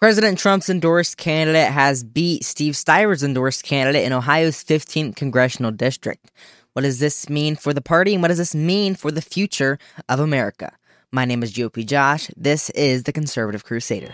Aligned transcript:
President 0.00 0.38
Trump's 0.38 0.70
endorsed 0.70 1.18
candidate 1.18 1.70
has 1.70 2.02
beat 2.02 2.42
Steve 2.42 2.74
Stivers' 2.74 3.22
endorsed 3.22 3.64
candidate 3.64 4.02
in 4.06 4.14
Ohio's 4.14 4.64
15th 4.64 5.14
congressional 5.14 5.70
district. 5.70 6.30
What 6.72 6.82
does 6.82 7.00
this 7.00 7.28
mean 7.28 7.54
for 7.54 7.74
the 7.74 7.82
party 7.82 8.14
and 8.14 8.22
what 8.22 8.28
does 8.28 8.38
this 8.38 8.54
mean 8.54 8.94
for 8.94 9.10
the 9.10 9.20
future 9.20 9.78
of 10.08 10.18
America? 10.18 10.72
My 11.12 11.26
name 11.26 11.42
is 11.42 11.52
GOP 11.52 11.84
Josh. 11.84 12.30
This 12.34 12.70
is 12.70 13.02
the 13.02 13.12
Conservative 13.12 13.62
Crusader. 13.66 14.10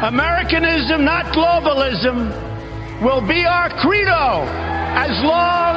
Americanism, 0.00 1.04
not 1.04 1.24
globalism, 1.34 2.30
will 3.02 3.20
be 3.20 3.44
our 3.44 3.68
credo 3.80 4.44
as 4.94 5.10
long 5.24 5.74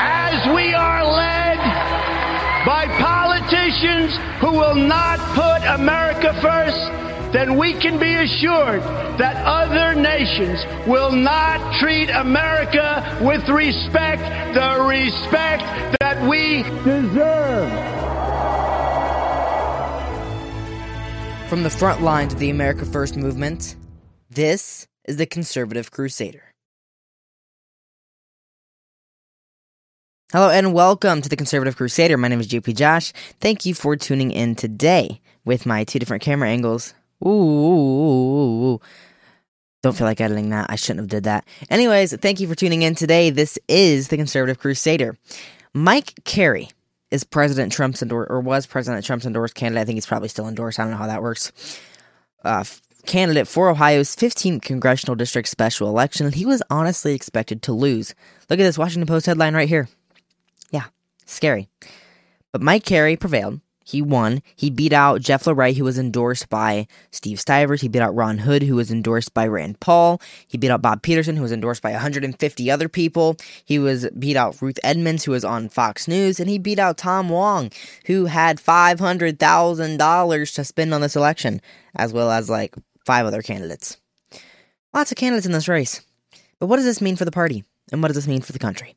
as 0.00 0.52
we 0.52 0.74
are 0.74 1.04
led 1.04 1.58
by 2.66 2.88
politicians 3.54 4.12
who 4.40 4.50
will 4.52 4.74
not 4.74 5.18
put 5.34 5.62
America 5.80 6.34
first 6.42 6.76
then 7.32 7.56
we 7.56 7.72
can 7.72 7.98
be 7.98 8.14
assured 8.14 8.80
that 9.18 9.34
other 9.44 10.00
nations 10.00 10.64
will 10.86 11.10
not 11.10 11.80
treat 11.80 12.08
America 12.10 13.18
with 13.20 13.48
respect, 13.48 14.22
the 14.54 14.80
respect 14.84 15.64
that 15.98 16.22
we 16.28 16.62
deserve. 16.84 17.72
From 21.48 21.64
the 21.64 21.70
front 21.70 22.02
lines 22.02 22.32
of 22.32 22.38
the 22.38 22.50
America 22.50 22.84
First 22.84 23.16
movement, 23.16 23.74
this 24.30 24.86
is 25.04 25.16
the 25.16 25.26
Conservative 25.26 25.90
Crusader. 25.90 26.53
Hello 30.34 30.50
and 30.50 30.74
welcome 30.74 31.22
to 31.22 31.28
the 31.28 31.36
Conservative 31.36 31.76
Crusader. 31.76 32.18
My 32.18 32.26
name 32.26 32.40
is 32.40 32.48
JP 32.48 32.74
Josh. 32.74 33.12
Thank 33.38 33.64
you 33.64 33.72
for 33.72 33.94
tuning 33.94 34.32
in 34.32 34.56
today 34.56 35.20
with 35.44 35.64
my 35.64 35.84
two 35.84 36.00
different 36.00 36.24
camera 36.24 36.48
angles 36.48 36.92
Ooh, 37.24 38.80
Don't 39.84 39.96
feel 39.96 40.08
like 40.08 40.20
editing 40.20 40.50
that. 40.50 40.66
I 40.68 40.74
shouldn't 40.74 41.02
have 41.02 41.08
did 41.08 41.22
that. 41.22 41.46
Anyways, 41.70 42.16
thank 42.16 42.40
you 42.40 42.48
for 42.48 42.56
tuning 42.56 42.82
in 42.82 42.96
today. 42.96 43.30
This 43.30 43.60
is 43.68 44.08
the 44.08 44.16
Conservative 44.16 44.58
Crusader. 44.58 45.16
Mike 45.72 46.14
Carey 46.24 46.68
is 47.12 47.22
President 47.22 47.70
Trump's 47.70 48.02
endorsed, 48.02 48.28
or 48.28 48.40
was 48.40 48.66
President 48.66 49.04
Trump's 49.04 49.26
endorsed 49.26 49.54
candidate. 49.54 49.82
I 49.82 49.84
think 49.84 49.98
he's 49.98 50.06
probably 50.06 50.26
still 50.26 50.48
endorsed. 50.48 50.80
I 50.80 50.82
don't 50.82 50.90
know 50.90 50.96
how 50.98 51.06
that 51.06 51.22
works. 51.22 51.52
Uh, 52.42 52.64
candidate 53.06 53.46
for 53.46 53.68
Ohio's 53.70 54.16
15th 54.16 54.62
congressional 54.62 55.14
district 55.14 55.46
special 55.46 55.88
election, 55.88 56.32
he 56.32 56.44
was 56.44 56.60
honestly 56.70 57.14
expected 57.14 57.62
to 57.62 57.72
lose. 57.72 58.16
Look 58.50 58.58
at 58.58 58.64
this 58.64 58.76
Washington 58.76 59.06
Post 59.06 59.26
headline 59.26 59.54
right 59.54 59.68
here. 59.68 59.88
Scary. 61.26 61.68
But 62.52 62.62
Mike 62.62 62.84
Carey 62.84 63.16
prevailed. 63.16 63.60
He 63.86 64.00
won. 64.00 64.40
He 64.56 64.70
beat 64.70 64.94
out 64.94 65.20
Jeff 65.20 65.44
LaRe, 65.44 65.74
who 65.74 65.84
was 65.84 65.98
endorsed 65.98 66.48
by 66.48 66.86
Steve 67.10 67.38
Stivers. 67.38 67.82
He 67.82 67.88
beat 67.88 68.00
out 68.00 68.14
Ron 68.14 68.38
Hood, 68.38 68.62
who 68.62 68.76
was 68.76 68.90
endorsed 68.90 69.34
by 69.34 69.46
Rand 69.46 69.78
Paul. 69.78 70.22
He 70.48 70.56
beat 70.56 70.70
out 70.70 70.80
Bob 70.80 71.02
Peterson, 71.02 71.36
who 71.36 71.42
was 71.42 71.52
endorsed 71.52 71.82
by 71.82 71.90
150 71.90 72.70
other 72.70 72.88
people. 72.88 73.36
He 73.62 73.78
was 73.78 74.08
beat 74.18 74.36
out 74.36 74.60
Ruth 74.62 74.78
Edmonds, 74.82 75.24
who 75.24 75.32
was 75.32 75.44
on 75.44 75.68
Fox 75.68 76.08
News, 76.08 76.40
and 76.40 76.48
he 76.48 76.58
beat 76.58 76.78
out 76.78 76.96
Tom 76.96 77.28
Hwang, 77.28 77.70
who 78.06 78.24
had 78.24 78.56
$500,000 78.56 80.54
to 80.54 80.64
spend 80.64 80.94
on 80.94 81.02
this 81.02 81.16
election, 81.16 81.60
as 81.94 82.10
well 82.10 82.30
as 82.30 82.48
like 82.48 82.74
five 83.04 83.26
other 83.26 83.42
candidates. 83.42 83.98
Lots 84.94 85.12
of 85.12 85.18
candidates 85.18 85.46
in 85.46 85.52
this 85.52 85.68
race. 85.68 86.00
But 86.58 86.68
what 86.68 86.76
does 86.76 86.86
this 86.86 87.02
mean 87.02 87.16
for 87.16 87.26
the 87.26 87.30
party? 87.30 87.64
And 87.92 88.00
what 88.00 88.08
does 88.08 88.16
this 88.16 88.28
mean 88.28 88.40
for 88.40 88.52
the 88.52 88.58
country? 88.58 88.96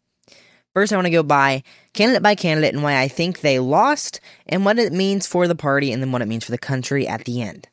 First, 0.78 0.94
I 0.94 0.96
want 0.96 1.08
to 1.08 1.12
go 1.12 1.24
by 1.24 1.64
candidate 1.94 2.22
by 2.22 2.36
candidate 2.36 2.76
and 2.76 2.84
why 2.84 3.02
I 3.02 3.08
think 3.08 3.42
they 3.42 3.58
lost 3.58 4.22
and 4.46 4.64
what 4.64 4.78
it 4.78 4.94
means 4.94 5.26
for 5.26 5.48
the 5.48 5.56
party 5.56 5.92
and 5.92 6.04
then 6.04 6.12
what 6.12 6.22
it 6.22 6.28
means 6.28 6.46
for 6.46 6.52
the 6.52 6.60
country 6.60 7.08
at 7.08 7.26
the 7.26 7.42
end. 7.42 7.68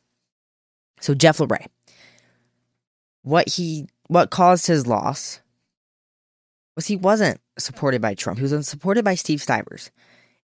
So, 1.01 1.13
Jeff 1.13 1.37
LaRe. 1.37 1.67
What 3.21 3.47
he 3.47 3.85
what 4.07 4.31
caused 4.31 4.65
his 4.65 4.87
loss 4.87 5.39
was 6.75 6.87
he 6.87 6.95
wasn't 6.95 7.39
supported 7.59 8.01
by 8.01 8.15
Trump. 8.15 8.39
He 8.39 8.43
was 8.43 8.67
supported 8.67 9.05
by 9.05 9.13
Steve 9.13 9.39
Stivers. 9.39 9.91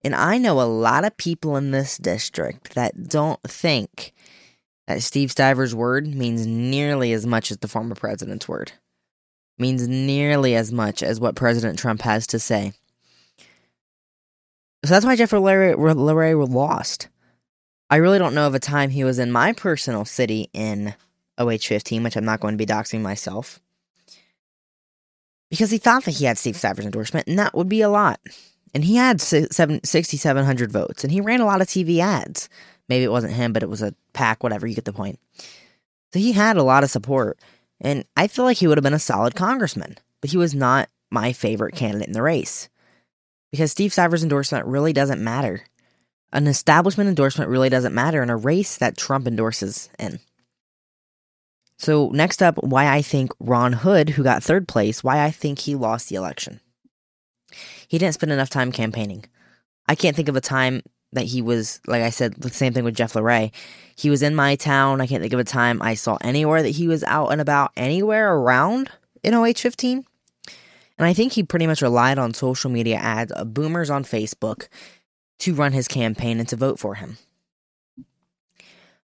And 0.03 0.13
I 0.13 0.37
know 0.37 0.61
a 0.61 0.69
lot 0.69 1.03
of 1.03 1.17
people 1.17 1.55
in 1.55 1.71
this 1.71 1.97
district 1.97 2.75
that 2.75 3.09
don't 3.09 3.41
think 3.41 4.13
that 4.85 5.01
Steve 5.01 5.31
Stivers' 5.31 5.73
word 5.73 6.13
means 6.13 6.45
nearly 6.45 7.11
as 7.11 7.25
much 7.25 7.49
as 7.49 7.57
the 7.57 7.67
former 7.67 7.95
president's 7.95 8.47
word 8.47 8.73
means 9.61 9.87
nearly 9.87 10.55
as 10.55 10.73
much 10.73 11.01
as 11.01 11.21
what 11.21 11.35
President 11.35 11.79
Trump 11.79 12.01
has 12.01 12.27
to 12.27 12.39
say. 12.39 12.73
So 14.83 14.89
that's 14.89 15.05
why 15.05 15.15
Jeffrey 15.15 15.39
LaRe 15.39 16.49
lost. 16.51 17.07
I 17.89 17.97
really 17.97 18.19
don't 18.19 18.33
know 18.33 18.47
of 18.47 18.55
a 18.55 18.59
time 18.59 18.89
he 18.89 19.03
was 19.03 19.19
in 19.19 19.31
my 19.31 19.53
personal 19.53 20.03
city 20.05 20.49
in 20.53 20.95
OH15, 21.37 22.03
which 22.03 22.15
I'm 22.17 22.25
not 22.25 22.39
going 22.39 22.53
to 22.53 22.57
be 22.57 22.65
doxing 22.65 23.01
myself, 23.01 23.59
because 25.49 25.71
he 25.71 25.77
thought 25.77 26.05
that 26.05 26.15
he 26.15 26.25
had 26.25 26.37
Steve 26.37 26.55
Stivers' 26.55 26.85
endorsement, 26.85 27.27
and 27.27 27.37
that 27.37 27.53
would 27.53 27.69
be 27.69 27.81
a 27.81 27.89
lot. 27.89 28.19
And 28.73 28.85
he 28.85 28.95
had 28.95 29.21
6,700 29.21 30.71
votes, 30.71 31.03
and 31.03 31.11
he 31.11 31.21
ran 31.21 31.41
a 31.41 31.45
lot 31.45 31.61
of 31.61 31.67
TV 31.67 31.99
ads. 31.99 32.49
Maybe 32.87 33.03
it 33.03 33.11
wasn't 33.11 33.33
him, 33.33 33.53
but 33.53 33.63
it 33.63 33.69
was 33.69 33.81
a 33.81 33.93
pack, 34.13 34.41
whatever, 34.43 34.65
you 34.65 34.75
get 34.75 34.85
the 34.85 34.93
point. 34.93 35.19
So 36.13 36.19
he 36.19 36.31
had 36.31 36.57
a 36.57 36.63
lot 36.63 36.83
of 36.83 36.89
support. 36.89 37.37
And 37.81 38.05
I 38.15 38.27
feel 38.27 38.45
like 38.45 38.57
he 38.57 38.67
would 38.67 38.77
have 38.77 38.83
been 38.83 38.93
a 38.93 38.99
solid 38.99 39.35
congressman, 39.35 39.97
but 40.21 40.29
he 40.29 40.37
was 40.37 40.53
not 40.53 40.87
my 41.09 41.33
favorite 41.33 41.75
candidate 41.75 42.07
in 42.07 42.13
the 42.13 42.21
race. 42.21 42.69
Because 43.51 43.71
Steve 43.71 43.91
Stivers' 43.91 44.23
endorsement 44.23 44.65
really 44.65 44.93
doesn't 44.93 45.21
matter. 45.21 45.63
An 46.31 46.47
establishment 46.47 47.09
endorsement 47.09 47.49
really 47.49 47.69
doesn't 47.69 47.93
matter 47.93 48.23
in 48.23 48.29
a 48.29 48.37
race 48.37 48.77
that 48.77 48.97
Trump 48.97 49.27
endorses 49.27 49.89
in. 49.99 50.19
So, 51.77 52.09
next 52.13 52.43
up, 52.43 52.63
why 52.63 52.87
I 52.87 53.01
think 53.01 53.31
Ron 53.39 53.73
Hood, 53.73 54.11
who 54.11 54.23
got 54.23 54.43
third 54.43 54.67
place, 54.67 55.03
why 55.03 55.25
I 55.25 55.31
think 55.31 55.59
he 55.59 55.73
lost 55.73 56.07
the 56.07 56.15
election. 56.15 56.61
He 57.87 57.97
didn't 57.97 58.13
spend 58.13 58.31
enough 58.31 58.51
time 58.51 58.71
campaigning. 58.71 59.25
I 59.87 59.95
can't 59.95 60.15
think 60.15 60.29
of 60.29 60.35
a 60.35 60.41
time 60.41 60.83
that 61.13 61.25
he 61.25 61.41
was, 61.41 61.79
like 61.87 62.01
I 62.01 62.09
said, 62.09 62.35
the 62.35 62.49
same 62.49 62.73
thing 62.73 62.83
with 62.83 62.95
Jeff 62.95 63.13
LaRe. 63.13 63.51
He 63.95 64.09
was 64.09 64.21
in 64.21 64.35
my 64.35 64.55
town. 64.55 65.01
I 65.01 65.07
can't 65.07 65.21
think 65.21 65.33
of 65.33 65.39
a 65.39 65.43
time 65.43 65.81
I 65.81 65.93
saw 65.93 66.17
anywhere 66.21 66.63
that 66.63 66.69
he 66.69 66.87
was 66.87 67.03
out 67.03 67.29
and 67.29 67.41
about 67.41 67.71
anywhere 67.75 68.33
around 68.33 68.89
in 69.23 69.33
OH 69.33 69.53
15. 69.53 70.05
And 70.97 71.07
I 71.07 71.13
think 71.13 71.33
he 71.33 71.43
pretty 71.43 71.67
much 71.67 71.81
relied 71.81 72.19
on 72.19 72.33
social 72.33 72.69
media 72.69 72.97
ads, 72.97 73.31
of 73.31 73.53
boomers 73.53 73.89
on 73.89 74.03
Facebook, 74.03 74.67
to 75.39 75.53
run 75.53 75.73
his 75.73 75.87
campaign 75.87 76.39
and 76.39 76.47
to 76.49 76.55
vote 76.55 76.79
for 76.79 76.95
him. 76.95 77.17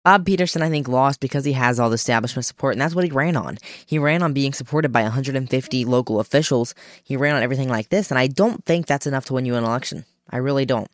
Bob 0.03 0.25
Peterson, 0.25 0.63
I 0.63 0.69
think, 0.69 0.87
lost 0.87 1.19
because 1.19 1.45
he 1.45 1.51
has 1.51 1.79
all 1.79 1.89
the 1.89 1.95
establishment 1.95 2.45
support, 2.45 2.73
and 2.73 2.81
that's 2.81 2.95
what 2.95 3.03
he 3.03 3.11
ran 3.11 3.35
on. 3.35 3.59
He 3.85 3.99
ran 3.99 4.23
on 4.23 4.33
being 4.33 4.51
supported 4.51 4.91
by 4.91 5.03
150 5.03 5.85
local 5.85 6.19
officials. 6.19 6.73
He 7.03 7.17
ran 7.17 7.35
on 7.35 7.43
everything 7.43 7.69
like 7.69 7.89
this, 7.89 8.09
and 8.09 8.17
I 8.17 8.25
don't 8.25 8.65
think 8.65 8.87
that's 8.87 9.05
enough 9.05 9.25
to 9.25 9.33
win 9.33 9.45
you 9.45 9.55
an 9.55 9.63
election. 9.63 10.05
I 10.29 10.37
really 10.37 10.65
don't. 10.65 10.89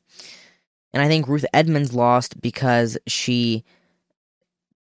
And 0.93 1.03
I 1.03 1.07
think 1.07 1.27
Ruth 1.27 1.45
Edmonds 1.53 1.93
lost 1.93 2.39
because 2.41 2.97
she, 3.07 3.63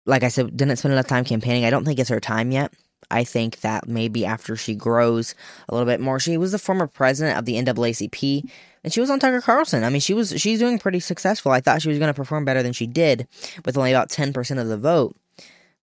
like 0.07 0.23
I 0.23 0.29
said, 0.29 0.57
didn't 0.57 0.77
spend 0.77 0.93
enough 0.93 1.07
time 1.07 1.25
campaigning. 1.25 1.65
I 1.65 1.71
don't 1.71 1.85
think 1.85 1.99
it's 1.99 2.11
her 2.11 2.21
time 2.21 2.51
yet. 2.51 2.73
I 3.11 3.25
think 3.25 3.61
that 3.61 3.87
maybe 3.87 4.25
after 4.25 4.57
she 4.57 4.75
grows 4.75 5.35
a 5.69 5.75
little 5.75 5.87
bit 5.87 6.01
more, 6.01 6.19
she 6.19 6.37
was 6.37 6.53
the 6.53 6.59
former 6.59 6.87
president 6.87 7.39
of 7.39 7.45
the 7.45 7.55
NAACP, 7.55 8.51
and 8.83 8.93
she 8.93 9.01
was 9.01 9.11
on 9.11 9.21
Tucker 9.21 9.41
Carlson. 9.41 9.85
I 9.85 9.91
mean, 9.91 10.01
she 10.01 10.15
was 10.15 10.35
she's 10.41 10.59
doing 10.59 10.79
pretty 10.79 11.01
successful. 11.01 11.53
I 11.53 11.61
thought 11.61 11.83
she 11.83 11.89
was 11.89 11.99
going 11.99 12.09
to 12.09 12.15
perform 12.15 12.45
better 12.45 12.63
than 12.63 12.73
she 12.73 12.87
did, 12.87 13.29
with 13.65 13.77
only 13.77 13.93
about 13.93 14.11
ten 14.11 14.33
percent 14.33 14.61
of 14.61 14.69
the 14.69 14.79
vote. 14.79 15.17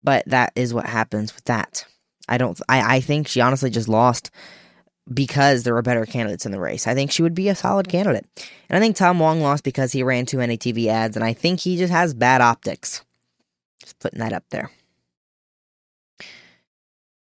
But 0.02 0.24
that 0.26 0.52
is 0.54 0.72
what 0.72 0.86
happens 0.86 1.34
with 1.34 1.44
that. 1.44 1.84
I 2.28 2.38
don't. 2.38 2.60
I 2.68 2.96
I 2.96 3.00
think 3.00 3.28
she 3.28 3.40
honestly 3.40 3.70
just 3.70 3.88
lost 3.88 4.30
because 5.12 5.62
there 5.62 5.74
were 5.74 5.82
better 5.82 6.04
candidates 6.04 6.46
in 6.46 6.52
the 6.52 6.60
race. 6.60 6.86
I 6.86 6.94
think 6.94 7.10
she 7.10 7.22
would 7.22 7.34
be 7.34 7.48
a 7.48 7.54
solid 7.54 7.88
candidate. 7.88 8.26
And 8.68 8.76
I 8.76 8.80
think 8.80 8.96
Tom 8.96 9.18
Hwang 9.18 9.40
lost 9.40 9.64
because 9.64 9.92
he 9.92 10.02
ran 10.02 10.26
too 10.26 10.38
many 10.38 10.58
TV 10.58 10.86
ads, 10.86 11.16
and 11.16 11.24
I 11.24 11.32
think 11.32 11.60
he 11.60 11.76
just 11.76 11.92
has 11.92 12.14
bad 12.14 12.40
optics. 12.40 13.04
Just 13.80 13.98
putting 13.98 14.20
that 14.20 14.32
up 14.32 14.44
there. 14.50 14.70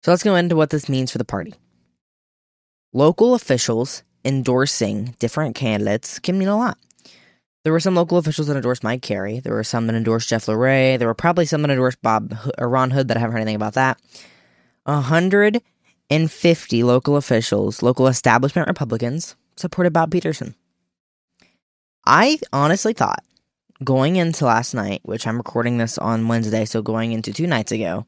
So 0.02 0.10
let's 0.10 0.22
go 0.22 0.34
into 0.34 0.56
what 0.56 0.70
this 0.70 0.88
means 0.88 1.12
for 1.12 1.18
the 1.18 1.24
party. 1.24 1.54
Local 2.92 3.34
officials 3.34 4.02
endorsing 4.24 5.14
different 5.18 5.54
candidates 5.54 6.18
can 6.18 6.38
mean 6.38 6.48
a 6.48 6.56
lot. 6.56 6.78
There 7.62 7.72
were 7.72 7.80
some 7.80 7.94
local 7.94 8.16
officials 8.16 8.46
that 8.46 8.56
endorsed 8.56 8.82
Mike 8.82 9.02
Carey. 9.02 9.38
There 9.38 9.52
were 9.52 9.64
some 9.64 9.86
that 9.86 9.94
endorsed 9.94 10.30
Jeff 10.30 10.46
LaRe. 10.46 10.98
There 10.98 11.08
were 11.08 11.14
probably 11.14 11.44
some 11.44 11.60
that 11.62 11.70
endorsed 11.70 12.00
Bob 12.00 12.34
or 12.56 12.68
Ron 12.68 12.90
Hood 12.90 13.08
that 13.08 13.18
I 13.18 13.20
haven't 13.20 13.34
heard 13.34 13.42
anything 13.42 13.56
about 13.56 13.74
that. 13.74 14.00
A 14.86 15.00
hundred 15.00 15.60
and 16.10 16.30
50 16.30 16.82
local 16.82 17.16
officials, 17.16 17.82
local 17.82 18.08
establishment 18.08 18.68
Republicans, 18.68 19.36
supported 19.56 19.92
Bob 19.92 20.10
Peterson. 20.10 20.54
I 22.06 22.38
honestly 22.52 22.92
thought 22.92 23.24
going 23.84 24.16
into 24.16 24.44
last 24.44 24.74
night, 24.74 25.00
which 25.04 25.26
I'm 25.26 25.36
recording 25.38 25.78
this 25.78 25.96
on 25.98 26.28
Wednesday, 26.28 26.64
so 26.64 26.82
going 26.82 27.12
into 27.12 27.32
two 27.32 27.46
nights 27.46 27.72
ago, 27.72 28.06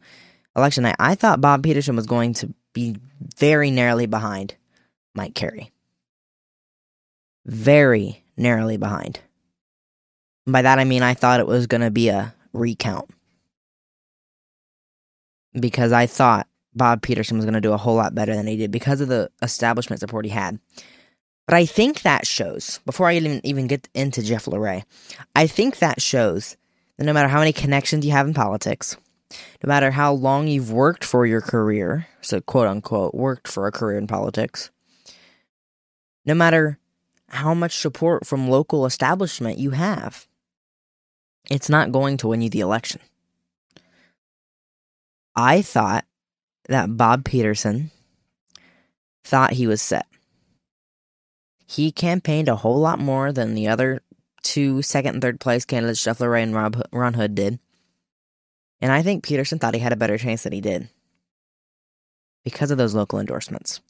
election 0.56 0.82
night, 0.82 0.96
I 0.98 1.14
thought 1.14 1.40
Bob 1.40 1.62
Peterson 1.62 1.96
was 1.96 2.06
going 2.06 2.34
to 2.34 2.52
be 2.72 2.96
very 3.38 3.70
narrowly 3.70 4.06
behind 4.06 4.56
Mike 5.14 5.34
Carey. 5.34 5.70
Very 7.46 8.24
narrowly 8.36 8.76
behind. 8.76 9.20
by 10.46 10.62
that 10.62 10.78
I 10.78 10.84
mean 10.84 11.02
I 11.02 11.14
thought 11.14 11.40
it 11.40 11.46
was 11.46 11.66
going 11.66 11.82
to 11.82 11.90
be 11.90 12.08
a 12.08 12.34
recount. 12.52 13.10
because 15.58 15.92
I 15.92 16.06
thought 16.06 16.46
Bob 16.74 17.02
Peterson 17.02 17.36
was 17.36 17.44
going 17.44 17.54
to 17.54 17.60
do 17.60 17.72
a 17.72 17.78
whole 17.78 17.94
lot 17.94 18.14
better 18.14 18.34
than 18.34 18.46
he 18.46 18.56
did 18.56 18.70
because 18.70 19.00
of 19.00 19.08
the 19.08 19.30
establishment 19.42 20.00
support 20.00 20.24
he 20.24 20.30
had. 20.30 20.58
But 21.46 21.56
I 21.56 21.66
think 21.66 22.02
that 22.02 22.26
shows, 22.26 22.80
before 22.86 23.08
I 23.08 23.16
even, 23.16 23.40
even 23.44 23.66
get 23.66 23.88
into 23.94 24.22
Jeff 24.22 24.46
LaRe, 24.46 24.84
I 25.34 25.46
think 25.46 25.78
that 25.78 26.00
shows 26.00 26.56
that 26.96 27.04
no 27.04 27.12
matter 27.12 27.28
how 27.28 27.40
many 27.40 27.52
connections 27.52 28.06
you 28.06 28.12
have 28.12 28.26
in 28.26 28.34
politics, 28.34 28.96
no 29.62 29.68
matter 29.68 29.90
how 29.90 30.12
long 30.12 30.46
you've 30.46 30.72
worked 30.72 31.04
for 31.04 31.26
your 31.26 31.40
career, 31.40 32.06
so 32.20 32.40
quote 32.40 32.68
unquote, 32.68 33.14
worked 33.14 33.48
for 33.48 33.66
a 33.66 33.72
career 33.72 33.98
in 33.98 34.06
politics, 34.06 34.70
no 36.24 36.34
matter 36.34 36.78
how 37.28 37.54
much 37.54 37.76
support 37.76 38.26
from 38.26 38.48
local 38.48 38.86
establishment 38.86 39.58
you 39.58 39.70
have, 39.70 40.26
it's 41.50 41.68
not 41.68 41.92
going 41.92 42.16
to 42.18 42.28
win 42.28 42.42
you 42.42 42.50
the 42.50 42.60
election. 42.60 43.00
I 45.34 45.62
thought 45.62 46.04
that 46.68 46.96
Bob 46.96 47.24
Peterson 47.24 47.90
thought 49.24 49.52
he 49.52 49.66
was 49.66 49.82
set. 49.82 50.06
He 51.66 51.90
campaigned 51.90 52.48
a 52.48 52.56
whole 52.56 52.78
lot 52.78 52.98
more 52.98 53.32
than 53.32 53.54
the 53.54 53.68
other 53.68 54.02
two 54.42 54.82
second 54.82 55.14
and 55.14 55.22
third 55.22 55.40
place 55.40 55.64
candidates, 55.64 56.02
Jeff 56.02 56.18
LaRe 56.18 56.42
and 56.42 56.54
Rob, 56.54 56.82
Ron 56.92 57.14
Hood, 57.14 57.34
did. 57.34 57.58
And 58.80 58.92
I 58.92 59.02
think 59.02 59.24
Peterson 59.24 59.58
thought 59.58 59.74
he 59.74 59.80
had 59.80 59.92
a 59.92 59.96
better 59.96 60.18
chance 60.18 60.42
than 60.42 60.52
he 60.52 60.60
did 60.60 60.88
because 62.44 62.70
of 62.70 62.78
those 62.78 62.94
local 62.94 63.20
endorsements. 63.20 63.80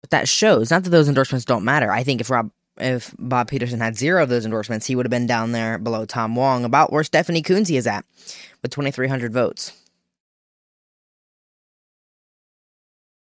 But 0.00 0.10
that 0.10 0.28
shows 0.28 0.70
not 0.70 0.84
that 0.84 0.90
those 0.90 1.08
endorsements 1.08 1.44
don't 1.44 1.64
matter. 1.64 1.90
I 1.92 2.02
think 2.02 2.20
if 2.20 2.30
Rob 2.30 2.50
if 2.78 3.14
Bob 3.18 3.48
Peterson 3.48 3.80
had 3.80 3.96
zero 3.96 4.22
of 4.22 4.28
those 4.28 4.44
endorsements, 4.44 4.86
he 4.86 4.96
would 4.96 5.06
have 5.06 5.10
been 5.10 5.26
down 5.26 5.52
there 5.52 5.78
below 5.78 6.04
Tom 6.04 6.34
Hwang, 6.34 6.64
about 6.64 6.92
where 6.92 7.04
Stephanie 7.04 7.42
Kunze 7.42 7.76
is 7.76 7.86
at, 7.86 8.04
with 8.62 8.72
2,300 8.72 9.32
votes. 9.32 9.72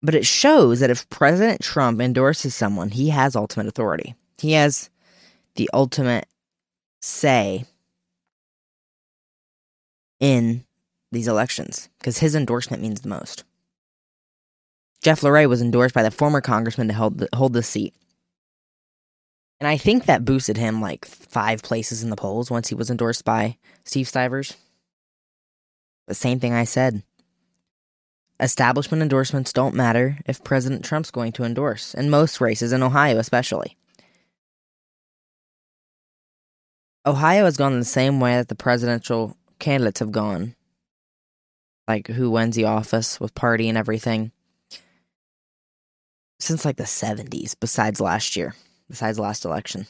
But 0.03 0.15
it 0.15 0.27
shows 0.27 0.81
that 0.81 0.91
if 0.91 1.09
President 1.11 1.61
Trump 1.61 2.01
endorses 2.01 2.55
someone, 2.55 2.91
he 2.91 3.11
has 3.11 3.37
ultimate 3.37 3.67
authority. 3.67 4.15
He 4.39 4.53
has 4.53 4.89
the 5.57 5.69
ultimate 5.75 6.27
say 7.03 7.65
in 10.19 10.65
these 11.13 11.29
elections 11.29 11.89
because 11.99 12.19
his 12.19 12.35
endorsement 12.35 12.83
means 12.83 13.01
the 13.01 13.09
most. 13.09 13.45
Jeff 15.03 15.23
LaRe 15.23 15.49
was 15.49 15.63
endorsed 15.63 15.95
by 15.95 16.03
the 16.03 16.11
former 16.11 16.41
congressman 16.41 16.89
to 16.89 16.95
hold 16.95 17.19
the, 17.19 17.29
hold 17.35 17.53
the 17.53 17.63
seat. 17.63 17.95
And 19.59 19.69
I 19.69 19.77
think 19.77 20.07
that 20.07 20.25
boosted 20.25 20.57
him 20.57 20.81
like 20.81 21.05
five 21.05 21.63
places 21.63 22.03
in 22.03 22.11
the 22.11 22.17
polls 22.17 22.51
once 22.51 22.69
he 22.69 22.75
was 22.75 22.91
endorsed 22.91 23.25
by 23.25 23.57
Steve 23.85 24.09
Stivers. 24.09 24.57
The 26.07 26.15
same 26.15 26.41
thing 26.41 26.55
I 26.55 26.65
said. 26.65 27.03
Establishment 28.41 29.03
endorsements 29.03 29.53
don't 29.53 29.75
matter 29.75 30.19
if 30.27 30.43
President 30.43 30.85
Trump's 30.85 31.11
going 31.11 31.33
to 31.33 31.45
endorse, 31.45 31.95
in 31.95 32.11
most 32.11 32.41
races, 32.41 32.73
in 32.73 32.83
Ohio 32.83 33.19
especially. 33.19 33.77
Ohio 37.07 37.45
has 37.45 37.57
gone 37.57 37.79
the 37.79 37.85
same 37.85 38.21
way 38.21 38.37
that 38.37 38.49
the 38.49 38.55
presidential 38.55 39.37
candidates 39.59 40.01
have 40.01 40.13
gone. 40.13 40.55
Like 41.87 42.09
who 42.09 42.31
wins 42.31 42.57
the 42.57 42.65
office 42.65 43.21
with 43.21 43.35
party 43.35 43.69
and 43.69 43.77
everything. 43.77 44.33
Since 46.39 46.65
like 46.65 46.77
the 46.77 46.85
70s, 46.85 47.55
besides 47.59 48.01
last 48.01 48.37
year 48.37 48.55
besides 48.91 49.19
last 49.19 49.47
election. 49.47 49.87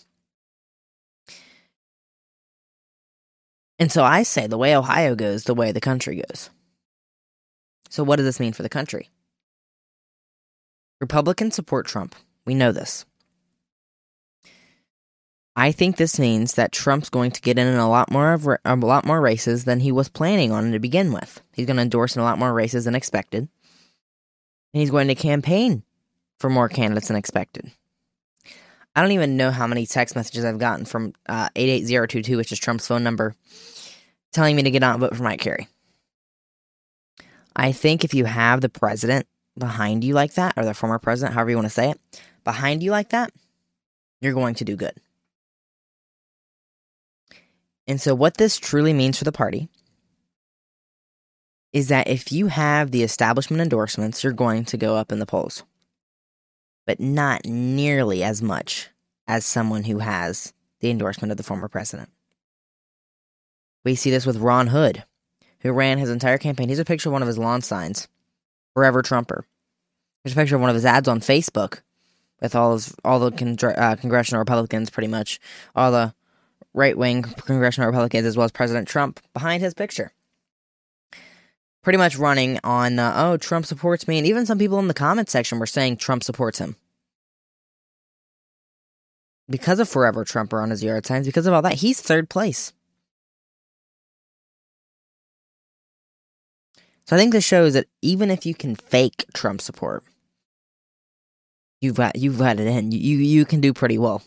And 3.81 3.91
so 3.91 4.05
I 4.05 4.23
say 4.23 4.46
the 4.46 4.58
way 4.58 4.76
Ohio 4.76 5.17
goes, 5.17 5.44
the 5.44 5.55
way 5.55 5.73
the 5.73 5.81
country 5.81 6.23
goes. 6.29 6.50
So, 7.91 8.05
what 8.05 8.17
does 8.17 8.25
this 8.25 8.41
mean 8.41 8.53
for 8.53 8.63
the 8.63 8.69
country? 8.69 9.11
Republicans 11.01 11.55
support 11.55 11.87
Trump. 11.87 12.15
We 12.47 12.55
know 12.55 12.73
this. 12.73 13.05
I 15.57 15.73
think 15.73 15.97
this 15.97 16.19
means 16.19 16.55
that 16.55 16.73
Trump's 16.73 17.11
going 17.11 17.33
to 17.33 17.41
get 17.41 17.59
in 17.59 17.67
a 17.67 17.91
lot 17.91 18.11
more 18.11 18.33
of 18.33 18.47
a 18.47 18.77
lot 18.77 19.05
more 19.05 19.21
races 19.21 19.65
than 19.65 19.81
he 19.81 19.93
was 19.93 20.09
planning 20.09 20.53
on 20.53 20.71
to 20.71 20.79
begin 20.79 21.13
with. 21.13 21.43
He's 21.53 21.67
going 21.67 21.77
to 21.77 21.83
endorse 21.83 22.15
in 22.15 22.23
a 22.23 22.25
lot 22.25 22.39
more 22.39 22.53
races 22.53 22.85
than 22.85 22.95
expected. 22.95 23.49
And 24.73 24.81
he's 24.81 24.91
going 24.91 25.09
to 25.09 25.17
campaign 25.17 25.83
for 26.39 26.49
more 26.49 26.69
candidates 26.69 27.09
than 27.09 27.17
expected. 27.17 27.71
I 28.95 29.03
don't 29.03 29.13
even 29.13 29.37
know 29.37 29.51
how 29.51 29.67
many 29.67 29.85
text 29.87 30.15
messages 30.15 30.45
I've 30.45 30.59
gotten 30.59 30.85
from 30.85 31.13
uh, 31.29 31.49
88022, 31.57 32.37
which 32.37 32.53
is 32.53 32.59
Trump's 32.59 32.87
phone 32.87 33.03
number, 33.03 33.35
telling 34.33 34.57
me 34.57 34.63
to 34.63 34.71
get 34.71 34.83
out 34.83 34.95
and 34.95 35.01
vote 35.01 35.17
for 35.17 35.23
Mike 35.23 35.41
Carey. 35.41 35.69
I 37.61 37.73
think 37.73 38.05
if 38.05 38.15
you 38.15 38.25
have 38.25 38.61
the 38.61 38.69
president 38.69 39.27
behind 39.59 40.03
you 40.03 40.15
like 40.15 40.35
that, 40.35 40.55
or 40.57 40.65
the 40.65 40.75
former 40.75 40.99
president, 40.99 41.35
however 41.35 41.51
you 41.51 41.57
want 41.57 41.67
to 41.67 41.71
say 41.71 41.91
it, 41.91 42.01
behind 42.43 42.83
you 42.83 42.91
like 42.91 43.11
that, 43.11 43.33
you're 44.21 44.35
going 44.35 44.55
to 44.55 44.65
do 44.65 44.77
good. 44.77 44.95
And 47.87 48.01
so, 48.01 48.15
what 48.15 48.37
this 48.37 48.59
truly 48.59 48.93
means 48.93 49.19
for 49.19 49.25
the 49.25 49.33
party 49.33 49.69
is 51.73 51.89
that 51.89 52.09
if 52.09 52.33
you 52.33 52.47
have 52.47 52.91
the 52.91 53.03
establishment 53.03 53.61
endorsements, 53.61 54.25
you're 54.25 54.33
going 54.33 54.65
to 54.65 54.77
go 54.77 54.97
up 54.97 55.13
in 55.13 55.19
the 55.19 55.27
polls 55.27 55.63
but 56.91 56.99
not 56.99 57.45
nearly 57.45 58.25
as 58.25 58.43
much 58.43 58.89
as 59.29 59.47
someone 59.47 59.85
who 59.85 59.99
has 59.99 60.53
the 60.81 60.91
endorsement 60.91 61.31
of 61.31 61.37
the 61.37 61.45
former 61.45 61.69
president. 61.69 62.09
We 63.85 63.95
see 63.95 64.11
this 64.11 64.27
with 64.27 64.39
Ron 64.39 64.67
Hood, 64.67 65.05
who 65.61 65.73
ran 65.73 65.99
his 65.99 66.11
entire 66.11 66.39
campaign. 66.39 66.69
Here's 66.69 66.79
a 66.79 66.85
picture 66.85 67.09
of 67.09 67.12
one 67.12 67.23
of 67.23 67.29
his 67.29 67.39
lawn 67.39 67.62
signs, 67.62 68.09
Forever 68.75 69.03
Trumper. 69.03 69.45
Here's 70.25 70.33
a 70.33 70.37
picture 70.37 70.57
of 70.57 70.61
one 70.61 70.71
of 70.71 70.75
his 70.75 70.85
ads 70.85 71.09
on 71.09 71.21
Facebook 71.21 71.81
with 72.41 72.55
all 72.55 72.73
his, 72.73 72.95
all 73.05 73.19
the 73.19 73.31
con- 73.31 73.57
uh, 73.77 73.97
congressional 73.97 74.41
Republicans, 74.41 74.91
pretty 74.91 75.09
much 75.09 75.41
all 75.75 75.93
the 75.93 76.15
right 76.75 76.97
wing 76.97 77.23
congressional 77.23 77.89
Republicans, 77.89 78.27
as 78.27 78.37
well 78.37 78.45
as 78.45 78.53
President 78.53 78.89
Trump, 78.89 79.21
behind 79.33 79.62
his 79.62 79.75
picture. 79.75 80.12
Pretty 81.83 81.99
much 81.99 82.17
running 82.17 82.59
on, 82.63 82.99
uh, 82.99 83.15
oh, 83.17 83.37
Trump 83.39 83.65
supports 83.65 84.06
me. 84.06 84.19
And 84.19 84.27
even 84.27 84.45
some 84.45 84.59
people 84.59 84.79
in 84.79 84.89
the 84.89 84.95
comment 84.95 85.31
section 85.31 85.59
were 85.59 85.67
saying 85.67 85.97
Trump 85.97 86.23
supports 86.23 86.59
him 86.59 86.77
because 89.49 89.81
of 89.81 89.89
Forever 89.89 90.25
Trumper 90.25 90.61
on 90.61 90.71
his 90.71 90.85
yard 90.85 91.05
signs, 91.05 91.27
because 91.27 91.47
of 91.47 91.53
all 91.53 91.63
that, 91.63 91.75
he's 91.75 92.01
third 92.01 92.31
place. 92.31 92.73
So 97.10 97.17
I 97.17 97.19
think 97.19 97.32
this 97.32 97.44
shows 97.44 97.72
that 97.72 97.88
even 98.02 98.31
if 98.31 98.46
you 98.46 98.55
can 98.55 98.76
fake 98.76 99.24
Trump 99.34 99.60
support, 99.60 100.05
you've 101.81 101.96
got 101.96 102.14
you've 102.14 102.38
got 102.38 102.60
it 102.60 102.69
in. 102.69 102.93
You 102.93 103.17
you 103.17 103.44
can 103.44 103.60
do 103.60 103.72
pretty 103.72 103.98
well. 103.98 104.22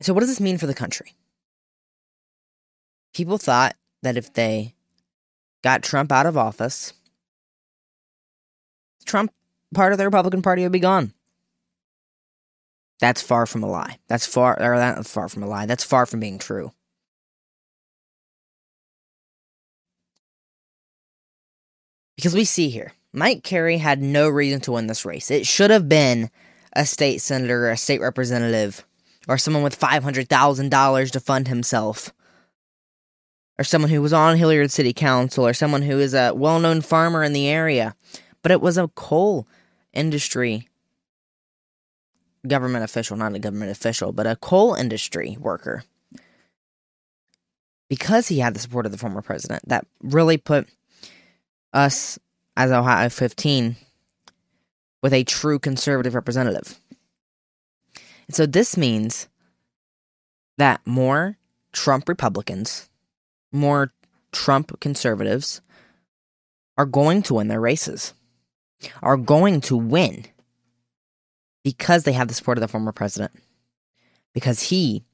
So 0.00 0.14
what 0.14 0.20
does 0.20 0.28
this 0.28 0.38
mean 0.38 0.58
for 0.58 0.68
the 0.68 0.74
country? 0.74 1.16
People 3.14 3.36
thought 3.36 3.74
that 4.04 4.16
if 4.16 4.32
they 4.32 4.76
got 5.64 5.82
Trump 5.82 6.12
out 6.12 6.26
of 6.26 6.36
office, 6.36 6.92
Trump 9.06 9.32
part 9.74 9.90
of 9.90 9.98
the 9.98 10.04
Republican 10.04 10.40
Party 10.40 10.62
would 10.62 10.70
be 10.70 10.78
gone. 10.78 11.12
That's 13.00 13.22
far 13.22 13.44
from 13.44 13.64
a 13.64 13.68
lie. 13.68 13.98
That's 14.06 14.24
far 14.24 14.56
or 14.62 14.78
that 14.78 15.04
far 15.04 15.28
from 15.28 15.42
a 15.42 15.48
lie. 15.48 15.66
That's 15.66 15.82
far 15.82 16.06
from 16.06 16.20
being 16.20 16.38
true. 16.38 16.70
Because 22.20 22.34
we 22.34 22.44
see 22.44 22.68
here, 22.68 22.92
Mike 23.14 23.42
Carey 23.42 23.78
had 23.78 24.02
no 24.02 24.28
reason 24.28 24.60
to 24.60 24.72
win 24.72 24.88
this 24.88 25.06
race. 25.06 25.30
It 25.30 25.46
should 25.46 25.70
have 25.70 25.88
been 25.88 26.30
a 26.74 26.84
state 26.84 27.22
senator 27.22 27.64
or 27.64 27.70
a 27.70 27.78
state 27.78 28.02
representative 28.02 28.84
or 29.26 29.38
someone 29.38 29.62
with 29.62 29.80
$500,000 29.80 31.10
to 31.12 31.20
fund 31.20 31.48
himself 31.48 32.12
or 33.58 33.64
someone 33.64 33.90
who 33.90 34.02
was 34.02 34.12
on 34.12 34.36
Hilliard 34.36 34.70
City 34.70 34.92
Council 34.92 35.46
or 35.46 35.54
someone 35.54 35.80
who 35.80 35.98
is 35.98 36.12
a 36.12 36.34
well-known 36.34 36.82
farmer 36.82 37.24
in 37.24 37.32
the 37.32 37.48
area. 37.48 37.96
But 38.42 38.52
it 38.52 38.60
was 38.60 38.76
a 38.76 38.88
coal 38.88 39.48
industry 39.94 40.68
government 42.46 42.84
official, 42.84 43.16
not 43.16 43.34
a 43.34 43.38
government 43.38 43.70
official, 43.70 44.12
but 44.12 44.26
a 44.26 44.36
coal 44.36 44.74
industry 44.74 45.38
worker. 45.40 45.84
Because 47.88 48.28
he 48.28 48.40
had 48.40 48.52
the 48.52 48.60
support 48.60 48.84
of 48.84 48.92
the 48.92 48.98
former 48.98 49.22
president, 49.22 49.66
that 49.66 49.86
really 50.02 50.36
put 50.36 50.68
us 51.72 52.18
as 52.56 52.70
Ohio 52.70 53.08
15 53.08 53.76
with 55.02 55.12
a 55.12 55.24
true 55.24 55.58
conservative 55.58 56.14
representative. 56.14 56.78
And 58.26 58.34
so 58.34 58.46
this 58.46 58.76
means 58.76 59.28
that 60.58 60.80
more 60.84 61.36
Trump 61.72 62.08
Republicans, 62.08 62.88
more 63.52 63.92
Trump 64.32 64.78
conservatives 64.80 65.60
are 66.76 66.86
going 66.86 67.22
to 67.22 67.34
win 67.34 67.48
their 67.48 67.60
races, 67.60 68.14
are 69.02 69.16
going 69.16 69.60
to 69.62 69.76
win 69.76 70.24
because 71.62 72.04
they 72.04 72.12
have 72.12 72.28
the 72.28 72.34
support 72.34 72.58
of 72.58 72.62
the 72.62 72.68
former 72.68 72.92
president. 72.92 73.32
Because 74.32 74.62
he 74.62 75.04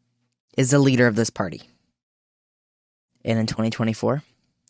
is 0.57 0.71
the 0.71 0.79
leader 0.79 1.07
of 1.07 1.17
this 1.17 1.31
party. 1.31 1.63
And 3.25 3.39
in 3.39 3.47
2024, 3.47 4.23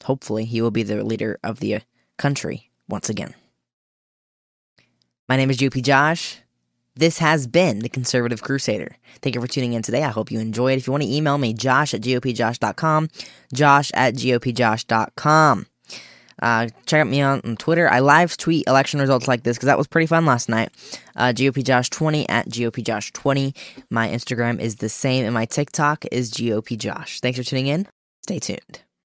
hopefully, 0.05 0.45
he 0.45 0.61
will 0.61 0.71
be 0.71 0.83
the 0.83 1.03
leader 1.03 1.39
of 1.43 1.61
the 1.61 1.81
country 2.19 2.71
once 2.89 3.09
again. 3.09 3.35
My 5.29 5.37
name 5.37 5.51
is 5.51 5.59
GOP 5.59 5.83
Josh. 5.83 6.39
This 6.95 7.19
has 7.19 7.47
been 7.47 7.81
the 7.81 7.91
Conservative 7.91 8.43
Crusader. 8.43 8.97
Thank 9.21 9.35
you 9.35 9.41
for 9.41 9.47
tuning 9.47 9.75
in 9.75 9.83
today. 9.83 10.03
I 10.03 10.09
hope 10.09 10.31
you 10.31 10.41
enjoyed. 10.41 10.79
If 10.79 10.87
you 10.87 10.93
want 10.93 11.03
to 11.03 11.13
email 11.13 11.37
me, 11.37 11.53
josh 11.53 11.93
at 11.93 12.01
gopjosh.com, 12.01 13.11
josh 13.53 13.91
at 13.93 14.15
gopjosh.com. 14.15 15.67
Uh, 16.43 16.69
check 16.85 17.01
out 17.01 17.07
me 17.07 17.21
on, 17.21 17.41
on, 17.45 17.57
Twitter. 17.57 17.91
I 17.91 18.01
live 18.01 18.37
tweet 18.37 18.67
election 18.67 19.01
results 19.01 19.27
like 19.27 19.43
this 19.43 19.57
because 19.57 19.67
that 19.67 19.79
was 19.79 19.87
pretty 19.87 20.07
fun 20.07 20.27
last 20.27 20.49
night. 20.49 20.71
Uh, 21.15 21.33
GOPJosh20 21.33 22.27
at 22.29 22.49
GOPJosh20. 22.49 23.57
My 23.91 24.09
Instagram 24.09 24.61
is 24.61 24.77
the 24.77 24.89
same, 24.89 25.25
and 25.25 25.33
my 25.33 25.47
TikTok 25.47 26.05
is 26.13 26.31
GOPJosh. 26.33 27.21
Thanks 27.21 27.39
for 27.39 27.45
tuning 27.45 27.69
in. 27.69 27.89
Stay 28.23 28.39
tuned. 28.39 28.86